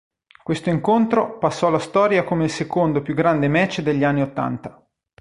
[0.43, 4.83] Questo incontro passò alla storia come il secondo più grande match degli anni ottanta.